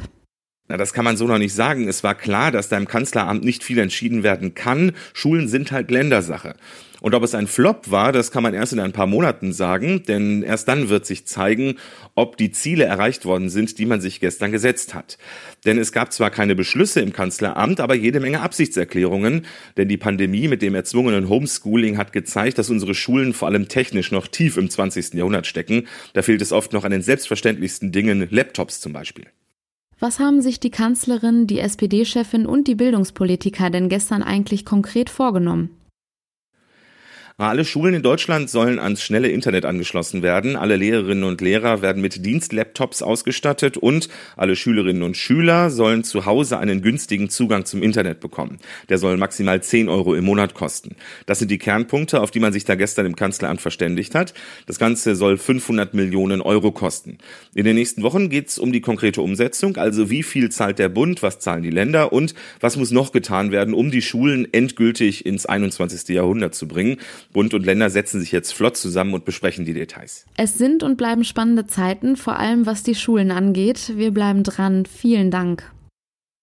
Na, 0.68 0.78
das 0.78 0.94
kann 0.94 1.06
man 1.06 1.18
so 1.18 1.28
noch 1.28 1.38
nicht 1.38 1.54
sagen. 1.54 1.88
Es 1.88 2.04
war 2.04 2.16
klar, 2.16 2.52
dass 2.52 2.70
da 2.70 2.78
im 2.78 2.88
Kanzleramt 2.88 3.44
nicht 3.44 3.64
viel 3.64 3.78
entschieden 3.78 4.24
werden 4.24 4.56
kann. 4.56 4.94
Schulen 5.14 5.48
sind 5.48 5.72
halt 5.72 5.92
Ländersache. 5.92 6.56
Und 7.04 7.16
ob 7.16 7.24
es 7.24 7.36
ein 7.36 7.48
Flop 7.48 7.92
war, 7.92 8.14
das 8.14 8.32
kann 8.32 8.44
man 8.44 8.54
erst 8.54 8.72
in 8.72 8.80
ein 8.80 8.94
paar 8.94 9.08
Monaten 9.08 9.52
sagen, 9.52 10.04
denn 10.08 10.42
erst 10.42 10.70
dann 10.70 10.88
wird 10.88 11.06
sich 11.06 11.26
zeigen, 11.26 11.76
ob 12.16 12.38
die 12.38 12.54
Ziele 12.54 12.86
erreicht 12.86 13.26
worden 13.26 13.50
sind, 13.50 13.78
die 13.78 13.86
man 13.86 14.00
sich 14.00 14.22
gestern 14.22 14.54
gesetzt 14.54 14.94
hat. 14.94 15.18
Denn 15.66 15.78
es 15.78 15.92
gab 15.92 16.14
zwar 16.14 16.30
keine 16.30 16.56
Beschlüsse 16.56 17.02
im 17.02 17.12
Kanzleramt, 17.12 17.82
aber 17.82 17.94
jede 17.94 18.22
Menge 18.22 18.40
Absichtserklärungen, 18.40 19.46
denn 19.76 19.90
die 19.90 19.98
Pandemie 19.98 20.48
mit 20.48 20.62
dem 20.62 20.76
erzwungenen 20.76 21.28
Homeschooling 21.28 21.98
hat 21.98 22.14
gezeigt, 22.14 22.58
dass 22.58 22.70
unsere 22.70 22.96
Schulen 22.96 23.34
vor 23.34 23.50
allem 23.50 23.68
technisch 23.68 24.14
noch 24.14 24.28
tief 24.28 24.56
im 24.56 24.70
20. 24.70 25.16
Jahrhundert 25.16 25.46
stecken. 25.46 25.88
Da 26.14 26.22
fehlt 26.22 26.42
es 26.42 26.54
oft 26.54 26.72
noch 26.72 26.86
an 26.86 26.92
den 26.92 27.02
selbstverständlichsten 27.02 27.92
Dingen, 27.92 28.30
Laptops 28.32 28.80
zum 28.80 28.94
Beispiel. 28.94 29.26
Was 30.00 30.20
haben 30.20 30.42
sich 30.42 30.62
die 30.62 30.72
Kanzlerin, 30.72 31.48
die 31.48 31.60
SPD-Chefin 31.60 32.46
und 32.46 32.70
die 32.70 32.76
Bildungspolitiker 32.76 33.70
denn 33.70 33.90
gestern 33.90 34.24
eigentlich 34.24 34.64
konkret 34.64 35.10
vorgenommen? 35.10 35.83
Alle 37.38 37.66
Schulen 37.66 37.96
in 37.96 38.04
Deutschland 38.04 38.48
sollen 38.48 38.78
ans 38.78 39.02
schnelle 39.02 39.28
Internet 39.28 39.66
angeschlossen 39.66 40.22
werden. 40.22 40.56
Alle 40.56 40.76
Lehrerinnen 40.76 41.24
und 41.24 41.42
Lehrer 41.42 41.82
werden 41.82 42.00
mit 42.00 42.24
Dienstlaptops 42.24 43.02
ausgestattet 43.02 43.76
und 43.76 44.08
alle 44.38 44.56
Schülerinnen 44.56 45.02
und 45.02 45.18
Schüler 45.18 45.72
sollen 45.72 46.04
zu 46.04 46.28
Hause 46.28 46.60
einen 46.60 46.84
günstigen 46.84 47.32
Zugang 47.32 47.66
zum 47.66 47.82
Internet 47.82 48.20
bekommen. 48.20 48.60
Der 48.90 49.00
soll 49.00 49.18
maximal 49.18 49.64
10 49.64 49.90
Euro 49.90 50.14
im 50.14 50.26
Monat 50.26 50.54
kosten. 50.54 50.96
Das 51.26 51.40
sind 51.40 51.50
die 51.50 51.58
Kernpunkte, 51.58 52.22
auf 52.22 52.30
die 52.30 52.40
man 52.40 52.54
sich 52.54 52.66
da 52.66 52.76
gestern 52.76 53.08
im 53.08 53.16
Kanzleramt 53.16 53.62
verständigt 53.62 54.14
hat. 54.14 54.36
Das 54.68 54.78
Ganze 54.78 55.16
soll 55.16 55.38
500 55.38 55.96
Millionen 55.96 56.40
Euro 56.40 56.72
kosten. 56.72 57.18
In 57.56 57.66
den 57.66 57.76
nächsten 57.76 58.04
Wochen 58.04 58.30
geht 58.30 58.50
es 58.50 58.60
um 58.60 58.72
die 58.72 58.82
konkrete 58.82 59.24
Umsetzung, 59.24 59.78
also 59.78 60.12
wie 60.12 60.22
viel 60.22 60.52
zahlt 60.52 60.78
der 60.78 60.90
Bund, 60.90 61.24
was 61.24 61.40
zahlen 61.40 61.64
die 61.64 61.72
Länder 61.72 62.14
und 62.14 62.36
was 62.60 62.78
muss 62.78 62.92
noch 62.92 63.12
getan 63.12 63.52
werden, 63.52 63.74
um 63.74 63.90
die 63.90 64.04
Schulen 64.04 64.48
endgültig 64.54 65.26
ins 65.26 65.48
21. 65.48 66.10
Jahrhundert 66.10 66.54
zu 66.54 66.68
bringen. 66.68 66.98
Bund 67.34 67.54
und 67.54 67.66
Länder 67.66 67.90
setzen 67.90 68.20
sich 68.20 68.32
jetzt 68.32 68.54
flott 68.54 68.78
zusammen 68.78 69.14
und 69.14 69.26
besprechen 69.26 69.66
die 69.66 69.74
Details. 69.74 70.26
Es 70.38 70.58
sind 70.58 70.84
und 70.84 70.98
bleiben 70.98 71.24
spannende 71.24 71.68
Zeiten, 71.68 72.16
vor 72.16 72.38
allem 72.38 72.66
was 72.66 72.84
die 72.84 72.96
Schulen 72.96 73.32
angeht. 73.32 73.94
Wir 73.98 74.12
bleiben 74.12 74.44
dran. 74.44 74.86
Vielen 74.86 75.32
Dank. 75.32 75.72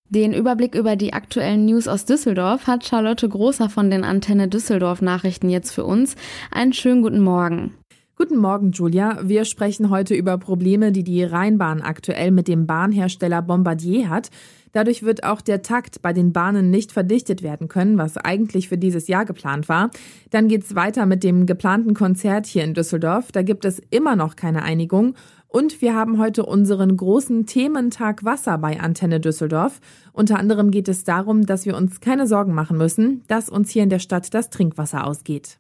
Den 0.09 0.35
Überblick 0.35 0.75
über 0.75 0.97
die 0.97 1.13
aktuellen 1.13 1.67
News 1.67 1.87
aus 1.87 2.05
Düsseldorf 2.05 2.67
hat 2.67 2.85
Charlotte 2.85 3.29
Großer 3.29 3.71
von 3.71 3.91
den 3.91 4.03
Antenne 4.03 4.49
Düsseldorf 4.49 5.01
Nachrichten 5.03 5.49
jetzt 5.49 5.71
für 5.71 5.85
uns. 5.85 6.17
Einen 6.51 6.73
schönen 6.73 7.03
guten 7.03 7.21
Morgen. 7.21 7.75
Guten 8.17 8.37
Morgen, 8.37 8.73
Julia. 8.73 9.21
Wir 9.23 9.45
sprechen 9.45 9.89
heute 9.89 10.15
über 10.15 10.37
Probleme, 10.37 10.93
die 10.93 11.05
die 11.05 11.23
Rheinbahn 11.23 11.81
aktuell 11.81 12.33
mit 12.33 12.49
dem 12.49 12.67
Bahnhersteller 12.67 13.41
Bombardier 13.41 14.11
hat. 14.11 14.31
Dadurch 14.73 15.03
wird 15.03 15.25
auch 15.25 15.41
der 15.41 15.63
Takt 15.63 16.03
bei 16.03 16.13
den 16.13 16.33
Bahnen 16.33 16.71
nicht 16.71 16.93
verdichtet 16.93 17.43
werden 17.43 17.69
können, 17.69 17.99
was 17.99 18.17
eigentlich 18.17 18.69
für 18.69 18.79
dieses 18.79 19.09
Jahr 19.09 19.25
geplant 19.25 19.69
war. 19.69 19.91
Dann 20.31 20.49
geht's 20.49 20.75
weiter 20.75 21.07
mit 21.07 21.25
dem 21.25 21.47
geplanten 21.47 21.95
Konzert 21.95 22.47
hier 22.47 22.65
in 22.65 22.75
Düsseldorf. 22.75 23.33
Da 23.33 23.43
gibt 23.43 23.65
es 23.65 23.81
immer 23.91 24.17
noch 24.17 24.37
keine 24.37 24.63
Einigung. 24.63 25.15
Und 25.49 25.83
wir 25.83 25.97
haben 25.97 26.19
heute 26.19 26.47
unseren 26.47 26.97
großen 26.97 27.47
Thementag 27.47 28.25
Wasser 28.25 28.57
bei 28.59 28.79
Antenne 28.79 29.19
Düsseldorf. 29.19 29.81
Unter 30.13 30.39
anderem 30.39 30.71
geht 30.71 30.87
es 30.89 31.03
darum, 31.03 31.45
dass 31.45 31.67
wir 31.67 31.77
uns 31.77 32.01
keine 32.01 32.29
Sorgen 32.29 32.55
machen 32.55 32.79
müssen, 32.79 33.25
dass 33.27 33.49
uns 33.49 33.71
hier 33.71 33.83
in 33.83 33.91
der 33.91 33.99
Stadt 33.99 34.33
das 34.33 34.51
Trinkwasser 34.51 35.05
ausgeht. 35.05 35.59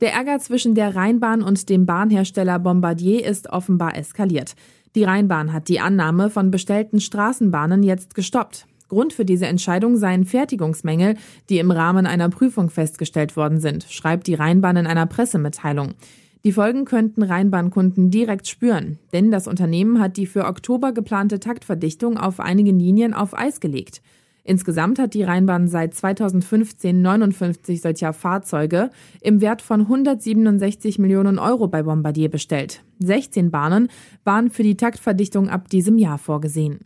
Der 0.00 0.12
Ärger 0.12 0.38
zwischen 0.38 0.74
der 0.74 0.94
Rheinbahn 0.94 1.42
und 1.42 1.68
dem 1.68 1.84
Bahnhersteller 1.84 2.60
Bombardier 2.60 3.26
ist 3.26 3.50
offenbar 3.50 3.96
eskaliert. 3.96 4.54
Die 4.98 5.04
Rheinbahn 5.04 5.52
hat 5.52 5.68
die 5.68 5.78
Annahme 5.78 6.28
von 6.28 6.50
bestellten 6.50 6.98
Straßenbahnen 6.98 7.84
jetzt 7.84 8.16
gestoppt. 8.16 8.66
Grund 8.88 9.12
für 9.12 9.24
diese 9.24 9.46
Entscheidung 9.46 9.96
seien 9.96 10.24
Fertigungsmängel, 10.24 11.14
die 11.48 11.60
im 11.60 11.70
Rahmen 11.70 12.04
einer 12.04 12.28
Prüfung 12.30 12.68
festgestellt 12.68 13.36
worden 13.36 13.60
sind, 13.60 13.84
schreibt 13.88 14.26
die 14.26 14.34
Rheinbahn 14.34 14.76
in 14.76 14.88
einer 14.88 15.06
Pressemitteilung. 15.06 15.94
Die 16.44 16.50
Folgen 16.50 16.84
könnten 16.84 17.22
Rheinbahnkunden 17.22 18.10
direkt 18.10 18.48
spüren, 18.48 18.98
denn 19.12 19.30
das 19.30 19.46
Unternehmen 19.46 20.00
hat 20.00 20.16
die 20.16 20.26
für 20.26 20.46
Oktober 20.46 20.90
geplante 20.90 21.38
Taktverdichtung 21.38 22.18
auf 22.18 22.40
einigen 22.40 22.80
Linien 22.80 23.14
auf 23.14 23.38
Eis 23.38 23.60
gelegt. 23.60 24.02
Insgesamt 24.48 24.98
hat 24.98 25.12
die 25.12 25.24
Rheinbahn 25.24 25.68
seit 25.68 25.92
2015 25.92 27.02
59 27.02 27.82
solcher 27.82 28.14
Fahrzeuge 28.14 28.88
im 29.20 29.42
Wert 29.42 29.60
von 29.60 29.82
167 29.82 30.98
Millionen 30.98 31.38
Euro 31.38 31.68
bei 31.68 31.82
Bombardier 31.82 32.30
bestellt. 32.30 32.82
16 33.00 33.50
Bahnen 33.50 33.90
waren 34.24 34.48
für 34.48 34.62
die 34.62 34.78
Taktverdichtung 34.78 35.50
ab 35.50 35.68
diesem 35.68 35.98
Jahr 35.98 36.16
vorgesehen. 36.16 36.80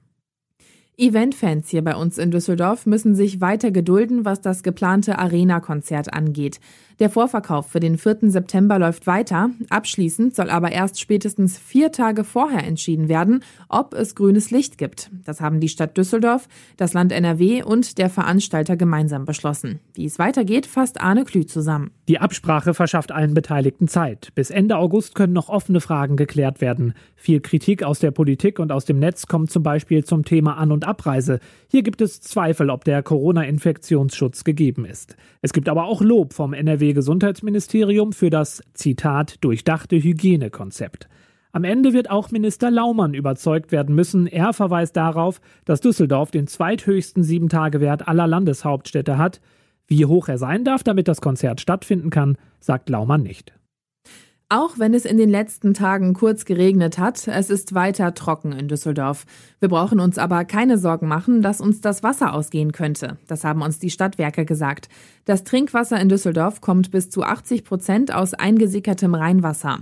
Eventfans 0.98 1.70
hier 1.70 1.82
bei 1.82 1.96
uns 1.96 2.18
in 2.18 2.30
Düsseldorf 2.30 2.84
müssen 2.84 3.14
sich 3.14 3.40
weiter 3.40 3.70
gedulden, 3.70 4.26
was 4.26 4.42
das 4.42 4.62
geplante 4.62 5.18
Arena-Konzert 5.18 6.12
angeht. 6.12 6.60
Der 7.02 7.10
Vorverkauf 7.10 7.66
für 7.68 7.80
den 7.80 7.98
4. 7.98 8.30
September 8.30 8.78
läuft 8.78 9.06
weiter. 9.06 9.50
Abschließend 9.70 10.36
soll 10.36 10.50
aber 10.50 10.70
erst 10.70 11.00
spätestens 11.00 11.58
vier 11.58 11.90
Tage 11.90 12.22
vorher 12.22 12.64
entschieden 12.64 13.08
werden, 13.08 13.42
ob 13.68 13.94
es 13.94 14.14
grünes 14.14 14.50
Licht 14.50 14.78
gibt. 14.78 15.10
Das 15.24 15.40
haben 15.40 15.58
die 15.58 15.68
Stadt 15.68 15.96
Düsseldorf, 15.96 16.46
das 16.76 16.92
Land 16.92 17.10
NRW 17.10 17.64
und 17.64 17.98
der 17.98 18.10
Veranstalter 18.10 18.76
gemeinsam 18.76 19.24
beschlossen. 19.24 19.80
Wie 19.94 20.04
es 20.04 20.18
weitergeht, 20.18 20.66
fasst 20.66 21.00
Arne 21.00 21.24
Klü 21.24 21.46
zusammen. 21.46 21.90
Die 22.06 22.20
Absprache 22.20 22.74
verschafft 22.74 23.10
allen 23.10 23.34
Beteiligten 23.34 23.88
Zeit. 23.88 24.28
Bis 24.34 24.50
Ende 24.50 24.76
August 24.76 25.14
können 25.14 25.32
noch 25.32 25.48
offene 25.48 25.80
Fragen 25.80 26.16
geklärt 26.16 26.60
werden. 26.60 26.94
Viel 27.16 27.40
Kritik 27.40 27.82
aus 27.82 27.98
der 27.98 28.10
Politik 28.10 28.58
und 28.58 28.70
aus 28.70 28.84
dem 28.84 28.98
Netz 28.98 29.26
kommt 29.26 29.50
zum 29.50 29.62
Beispiel 29.62 30.04
zum 30.04 30.24
Thema 30.24 30.56
An- 30.56 30.70
und 30.70 30.86
Abreise. 30.92 31.40
Hier 31.70 31.82
gibt 31.82 32.02
es 32.02 32.20
Zweifel, 32.20 32.68
ob 32.68 32.84
der 32.84 33.02
Corona-Infektionsschutz 33.02 34.44
gegeben 34.44 34.84
ist. 34.84 35.16
Es 35.40 35.54
gibt 35.54 35.70
aber 35.70 35.84
auch 35.84 36.02
Lob 36.02 36.34
vom 36.34 36.52
NRW-Gesundheitsministerium 36.52 38.12
für 38.12 38.28
das, 38.28 38.62
Zitat, 38.74 39.42
durchdachte 39.42 39.96
Hygienekonzept. 39.96 41.08
Am 41.52 41.64
Ende 41.64 41.94
wird 41.94 42.10
auch 42.10 42.30
Minister 42.30 42.70
Laumann 42.70 43.14
überzeugt 43.14 43.72
werden 43.72 43.94
müssen. 43.94 44.26
Er 44.26 44.52
verweist 44.52 44.96
darauf, 44.96 45.40
dass 45.64 45.80
Düsseldorf 45.80 46.30
den 46.30 46.46
zweithöchsten 46.46 47.22
Sieben-Tage-Wert 47.22 48.06
aller 48.06 48.26
Landeshauptstädte 48.26 49.16
hat. 49.16 49.40
Wie 49.86 50.04
hoch 50.04 50.28
er 50.28 50.38
sein 50.38 50.64
darf, 50.64 50.82
damit 50.82 51.08
das 51.08 51.22
Konzert 51.22 51.60
stattfinden 51.60 52.10
kann, 52.10 52.36
sagt 52.60 52.90
Laumann 52.90 53.22
nicht. 53.22 53.54
Auch 54.54 54.78
wenn 54.78 54.92
es 54.92 55.06
in 55.06 55.16
den 55.16 55.30
letzten 55.30 55.72
Tagen 55.72 56.12
kurz 56.12 56.44
geregnet 56.44 56.98
hat, 56.98 57.26
es 57.26 57.48
ist 57.48 57.74
weiter 57.74 58.12
trocken 58.12 58.52
in 58.52 58.68
Düsseldorf. 58.68 59.24
Wir 59.60 59.70
brauchen 59.70 59.98
uns 59.98 60.18
aber 60.18 60.44
keine 60.44 60.76
Sorgen 60.76 61.08
machen, 61.08 61.40
dass 61.40 61.62
uns 61.62 61.80
das 61.80 62.02
Wasser 62.02 62.34
ausgehen 62.34 62.72
könnte. 62.72 63.16
Das 63.26 63.44
haben 63.44 63.62
uns 63.62 63.78
die 63.78 63.88
Stadtwerke 63.88 64.44
gesagt. 64.44 64.90
Das 65.24 65.44
Trinkwasser 65.44 65.98
in 65.98 66.10
Düsseldorf 66.10 66.60
kommt 66.60 66.90
bis 66.90 67.08
zu 67.08 67.22
80 67.22 67.64
Prozent 67.64 68.14
aus 68.14 68.34
eingesickertem 68.34 69.14
Rheinwasser. 69.14 69.78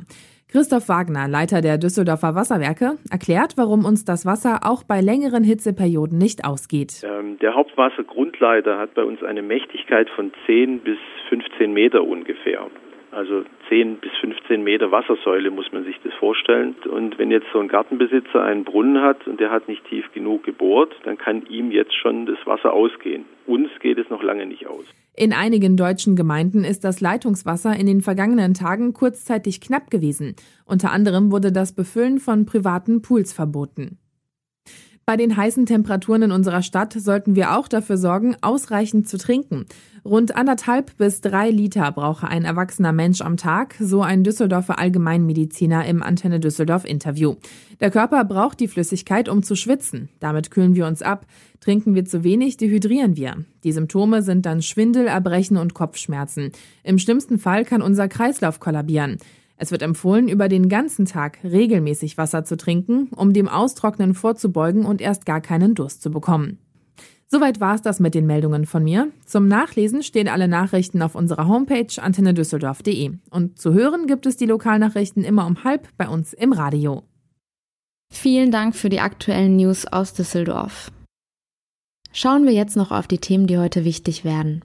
Christoph 0.47 0.89
Wagner, 0.89 1.27
Leiter 1.27 1.63
der 1.63 1.77
Düsseldorfer 1.77 2.37
Wasserwerke, 2.37 2.93
erklärt, 3.11 3.55
warum 3.57 3.85
uns 3.85 4.05
das 4.05 4.25
Wasser 4.25 4.61
auch 4.63 4.85
bei 4.85 5.01
längeren 5.01 5.43
Hitzeperioden 5.43 6.17
nicht 6.17 6.45
ausgeht. 6.45 7.03
Ähm, 7.03 7.41
der 7.41 7.57
Hauptwassergrundleiter 7.57 8.79
hat 8.79 8.95
bei 8.95 9.03
uns 9.03 9.21
eine 9.25 9.43
Mächtigkeit 9.43 10.09
von 10.11 10.31
10 10.47 10.79
bis 10.83 10.99
15 11.29 11.73
Meter 11.73 12.05
ungefähr. 12.05 12.71
Also 13.13 13.45
10 13.69 13.97
bis 13.97 14.13
15 14.21 14.63
Meter 14.63 14.93
Wassersäule 14.93 15.51
muss 15.51 15.73
man 15.73 15.85
sich 15.85 15.97
das 16.05 16.15
vorstellen. 16.15 16.77
Und 16.89 17.19
wenn 17.19 17.31
jetzt 17.31 17.47
so 17.53 17.59
ein 17.59 17.69
Gartenbesitzer 17.69 18.43
einen 18.43 18.65
Brunnen 18.65 19.03
hat 19.03 19.27
und 19.27 19.41
der 19.41 19.51
hat 19.51 19.69
nicht 19.69 19.85
tief 19.87 20.05
genug 20.13 20.45
gebohrt, 20.45 20.95
dann 21.05 21.19
kann 21.19 21.45
ihm 21.47 21.73
jetzt 21.73 21.95
schon 21.95 22.27
das 22.27 22.39
Wasser 22.47 22.73
ausgehen. 22.73 23.25
Uns 23.47 23.69
geht 23.81 23.99
es 23.99 24.09
noch 24.11 24.23
lange 24.23 24.47
nicht 24.47 24.67
aus. 24.67 24.85
In 25.17 25.33
einigen 25.33 25.77
deutschen 25.77 26.15
Gemeinden 26.15 26.63
ist 26.63 26.85
das 26.85 27.01
Leitungswasser 27.01 27.75
in 27.75 27.87
den 27.87 28.01
vergangenen 28.01 28.55
Tagen 28.55 28.93
kurzzeitig 28.93 29.61
knapp 29.61 29.91
gewesen. 29.91 30.37
Unter 30.65 30.93
anderem 30.93 31.33
wurde 31.33 31.51
das 31.51 31.75
Befüllen 31.75 32.21
von 32.21 32.47
privaten 32.47 33.03
Pools 33.03 33.33
verboten. 33.33 33.99
Bei 35.11 35.17
den 35.17 35.37
heißen 35.37 35.67
Temperaturen 35.67 36.23
in 36.23 36.31
unserer 36.31 36.63
Stadt 36.63 36.93
sollten 36.93 37.35
wir 37.35 37.59
auch 37.59 37.67
dafür 37.67 37.97
sorgen, 37.97 38.37
ausreichend 38.43 39.09
zu 39.09 39.19
trinken. 39.19 39.67
Rund 40.05 40.37
anderthalb 40.37 40.97
bis 40.99 41.21
drei 41.21 41.51
Liter 41.51 41.91
brauche 41.91 42.29
ein 42.29 42.45
erwachsener 42.45 42.93
Mensch 42.93 43.21
am 43.21 43.37
Tag, 43.37 43.75
so 43.81 44.03
ein 44.03 44.23
Düsseldorfer 44.23 44.79
Allgemeinmediziner 44.79 45.85
im 45.85 46.05
Antenne 46.05 46.39
Düsseldorf 46.39 46.85
Interview. 46.85 47.35
Der 47.81 47.91
Körper 47.91 48.25
braucht 48.25 48.61
die 48.61 48.69
Flüssigkeit, 48.69 49.29
um 49.29 49.43
zu 49.43 49.57
schwitzen. 49.57 50.11
Damit 50.21 50.53
kühlen 50.53 50.77
wir 50.77 50.87
uns 50.87 51.03
ab. 51.03 51.27
Trinken 51.59 51.97
wir 51.97 52.05
zu 52.05 52.23
wenig, 52.23 52.57
dehydrieren 52.57 53.17
wir. 53.17 53.45
Die 53.65 53.73
Symptome 53.73 54.23
sind 54.23 54.47
dann 54.47 54.63
Schwindel, 54.63 55.09
Erbrechen 55.09 55.57
und 55.57 55.75
Kopfschmerzen. 55.75 56.53
Im 56.85 56.99
schlimmsten 56.99 57.41
Fall 57.41 57.65
kann 57.65 57.83
unser 57.83 58.07
Kreislauf 58.07 58.61
kollabieren. 58.61 59.19
Es 59.63 59.71
wird 59.71 59.83
empfohlen, 59.83 60.29
über 60.29 60.49
den 60.49 60.71
ganzen 60.71 61.05
Tag 61.05 61.39
regelmäßig 61.45 62.17
Wasser 62.17 62.47
zu 62.47 62.57
trinken, 62.57 63.09
um 63.15 63.35
dem 63.35 63.47
Austrocknen 63.47 64.15
vorzubeugen 64.15 64.87
und 64.87 65.03
erst 65.03 65.27
gar 65.27 65.43
keinen 65.43 65.75
Durst 65.75 66.01
zu 66.01 66.11
bekommen. 66.11 66.59
Soweit 67.27 67.61
war 67.61 67.75
es 67.75 67.83
das 67.83 68.01
mit 68.01 68.15
den 68.15 68.25
Meldungen 68.25 68.65
von 68.65 68.83
mir. 68.83 69.09
Zum 69.27 69.49
Nachlesen 69.49 70.03
stehen 70.03 70.29
alle 70.29 70.49
Nachrichten 70.49 71.03
auf 71.03 71.15
unserer 71.15 71.47
Homepage 71.47 71.93
antennedüsseldorf.de. 72.01 73.19
Und 73.29 73.59
zu 73.59 73.75
hören 73.75 74.07
gibt 74.07 74.25
es 74.25 74.39
die 74.39 74.47
Lokalnachrichten 74.47 75.25
immer 75.25 75.47
um 75.47 75.63
halb 75.63 75.89
bei 75.99 76.09
uns 76.09 76.33
im 76.33 76.55
Radio. 76.55 77.03
Vielen 78.11 78.51
Dank 78.51 78.75
für 78.75 78.89
die 78.89 79.01
aktuellen 79.01 79.57
News 79.57 79.87
aus 79.87 80.15
Düsseldorf. 80.15 80.91
Schauen 82.13 82.47
wir 82.47 82.53
jetzt 82.55 82.77
noch 82.77 82.93
auf 82.93 83.07
die 83.07 83.19
Themen, 83.19 83.47
die 83.47 83.59
heute 83.59 83.85
wichtig 83.85 84.25
werden. 84.25 84.65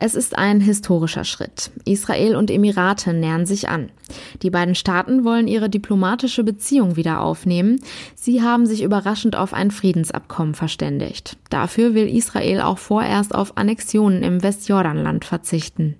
Es 0.00 0.14
ist 0.14 0.38
ein 0.38 0.60
historischer 0.60 1.24
Schritt. 1.24 1.72
Israel 1.84 2.36
und 2.36 2.52
Emirate 2.52 3.12
nähern 3.12 3.46
sich 3.46 3.68
an. 3.68 3.90
Die 4.42 4.50
beiden 4.50 4.76
Staaten 4.76 5.24
wollen 5.24 5.48
ihre 5.48 5.68
diplomatische 5.68 6.44
Beziehung 6.44 6.94
wieder 6.94 7.20
aufnehmen. 7.20 7.80
Sie 8.14 8.40
haben 8.40 8.64
sich 8.64 8.84
überraschend 8.84 9.34
auf 9.34 9.52
ein 9.52 9.72
Friedensabkommen 9.72 10.54
verständigt. 10.54 11.36
Dafür 11.50 11.94
will 11.94 12.08
Israel 12.08 12.60
auch 12.60 12.78
vorerst 12.78 13.34
auf 13.34 13.56
Annexionen 13.56 14.22
im 14.22 14.40
Westjordanland 14.44 15.24
verzichten. 15.24 15.96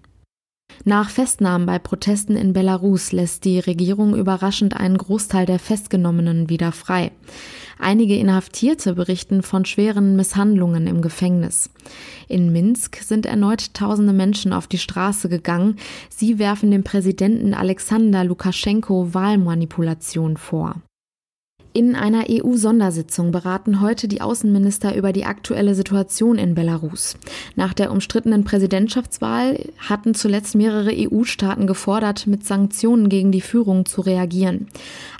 Nach 0.84 1.10
Festnahmen 1.10 1.66
bei 1.66 1.78
Protesten 1.78 2.36
in 2.36 2.52
Belarus 2.52 3.12
lässt 3.12 3.44
die 3.44 3.58
Regierung 3.58 4.14
überraschend 4.14 4.76
einen 4.76 4.96
Großteil 4.96 5.46
der 5.46 5.58
Festgenommenen 5.58 6.48
wieder 6.48 6.72
frei. 6.72 7.10
Einige 7.78 8.16
Inhaftierte 8.16 8.94
berichten 8.94 9.42
von 9.42 9.64
schweren 9.64 10.16
Misshandlungen 10.16 10.86
im 10.86 11.00
Gefängnis. 11.00 11.70
In 12.26 12.52
Minsk 12.52 12.96
sind 12.96 13.26
erneut 13.26 13.74
tausende 13.74 14.12
Menschen 14.12 14.52
auf 14.52 14.66
die 14.66 14.78
Straße 14.78 15.28
gegangen. 15.28 15.76
Sie 16.08 16.38
werfen 16.38 16.70
dem 16.70 16.82
Präsidenten 16.82 17.54
Alexander 17.54 18.24
Lukaschenko 18.24 19.14
Wahlmanipulation 19.14 20.36
vor. 20.36 20.82
In 21.74 21.94
einer 21.94 22.24
EU-Sondersitzung 22.30 23.30
beraten 23.30 23.80
heute 23.80 24.08
die 24.08 24.22
Außenminister 24.22 24.96
über 24.96 25.12
die 25.12 25.26
aktuelle 25.26 25.74
Situation 25.74 26.38
in 26.38 26.54
Belarus. 26.54 27.16
Nach 27.56 27.74
der 27.74 27.92
umstrittenen 27.92 28.42
Präsidentschaftswahl 28.42 29.60
hatten 29.76 30.14
zuletzt 30.14 30.54
mehrere 30.54 30.92
EU-Staaten 30.92 31.66
gefordert, 31.66 32.26
mit 32.26 32.46
Sanktionen 32.46 33.08
gegen 33.10 33.32
die 33.32 33.42
Führung 33.42 33.84
zu 33.84 34.00
reagieren. 34.00 34.68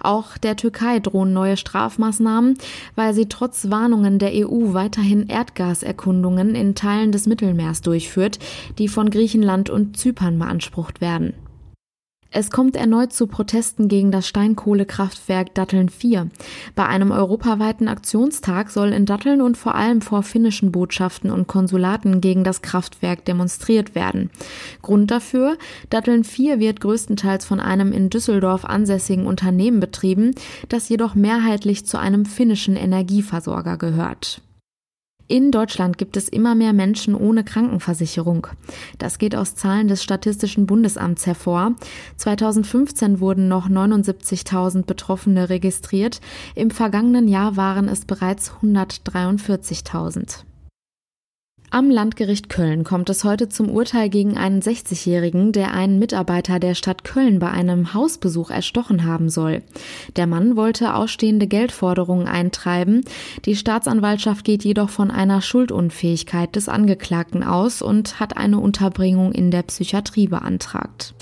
Auch 0.01 0.39
der 0.39 0.57
Türkei 0.57 1.01
drohen 1.01 1.35
neue 1.35 1.59
Strafmaßnahmen, 1.59 2.57
weil 2.97 3.13
sie 3.13 3.27
trotz 3.27 3.71
Warnungen 3.71 4.19
der 4.19 4.33
EU 4.33 4.73
weiterhin 4.73 5.29
Erdgaserkundungen 5.29 6.55
in 6.55 6.75
Teilen 6.75 7.13
des 7.13 7.27
Mittelmeers 7.27 7.83
durchführt, 7.83 8.39
die 8.79 8.89
von 8.89 9.11
Griechenland 9.11 9.69
und 9.69 9.99
Zypern 9.99 10.39
beansprucht 10.39 11.01
werden. 11.03 11.35
Es 12.31 12.51
kommt 12.51 12.77
erneut 12.77 13.15
zu 13.15 13.27
Protesten 13.27 13.89
gegen 13.89 14.13
das 14.13 14.29
Steinkohlekraftwerk 14.29 15.55
Datteln 15.55 15.89
4. 15.89 16.29
Bei 16.75 16.87
einem 16.87 17.11
europaweiten 17.11 17.89
Aktionstag 17.89 18.69
soll 18.69 18.93
in 18.93 19.07
Datteln 19.07 19.41
und 19.41 19.57
vor 19.57 19.75
allem 19.75 20.03
vor 20.03 20.23
finnischen 20.23 20.71
Botschaften 20.71 21.31
und 21.31 21.47
Konsulaten 21.47 22.21
gegen 22.21 22.45
das 22.45 22.61
Kraftwerk 22.61 23.25
demonstriert 23.25 23.95
werden. 23.95 24.29
Grund 24.83 25.11
dafür, 25.11 25.57
Datteln 25.89 26.23
4 26.23 26.61
wird 26.61 26.83
größtenteils 26.83 27.47
von 27.47 27.61
einem 27.61 27.93
in 27.93 28.11
Düsseldorf 28.11 28.67
ansässigen 28.67 29.27
Unternehmen 29.27 29.81
betrieben, 29.81 30.35
das 30.69 30.91
jedoch 30.91 31.15
mehrheitlich 31.15 31.87
zu 31.87 31.99
einem 31.99 32.27
finnischen 32.27 32.77
Energieversorger 32.77 33.79
gehört. 33.79 34.43
In 35.29 35.51
Deutschland 35.51 35.99
gibt 35.99 36.17
es 36.17 36.31
immer 36.31 36.55
mehr 36.55 36.73
Menschen 36.73 37.15
ohne 37.15 37.45
Krankenversicherung. 37.45 38.47
Das 38.97 39.19
geht 39.19 39.37
aus 39.37 39.55
Zahlen 39.55 39.87
des 39.87 40.03
Statistischen 40.03 40.67
Bundesamts 40.67 41.27
hervor. 41.27 41.75
2015 42.17 43.21
wurden 43.21 43.47
noch 43.47 43.69
79.000 43.69 44.87
Betroffene 44.87 45.51
registriert. 45.51 46.23
Im 46.55 46.71
vergangenen 46.71 47.29
Jahr 47.29 47.59
waren 47.59 47.89
es 47.89 48.07
bereits 48.07 48.53
143.000. 48.63 50.48
Am 51.71 51.91
Landgericht 51.91 52.49
Köln 52.49 52.83
kommt 52.83 53.11
es 53.11 53.25
heute 53.25 53.51
zum 53.51 53.69
Urteil 53.69 54.09
gegen 54.09 54.39
einen 54.39 54.63
60-Jährigen, 54.63 55.53
der 55.53 55.75
einen 55.75 55.99
Mitarbeiter 55.99 56.59
der 56.61 56.75
Stadt 56.75 57.05
Köln 57.05 57.41
bei 57.41 57.51
einem 57.51 57.93
Hausbesuch 57.93 58.49
erstochen 58.49 59.05
haben 59.05 59.29
soll. 59.29 59.63
Der 60.17 60.27
Mann 60.27 60.57
wollte 60.57 60.95
ausstehende 60.95 61.47
Geldforderungen 61.47 62.27
eintreiben. 62.27 63.03
Die 63.45 63.55
Staatsanwaltschaft 63.55 64.47
geht 64.47 64.65
jedoch 64.65 64.89
von 64.89 65.11
einer 65.11 65.43
Schuldunfähigkeit 65.43 66.57
des 66.57 66.71
Angeklagten 66.71 67.43
aus 67.43 67.83
und 67.83 68.19
hat 68.19 68.39
eine 68.39 68.61
Unterbringung 68.61 69.33
in 69.33 69.51
der 69.51 69.63
Psychiatrie 69.63 70.29
beantragt. 70.29 71.15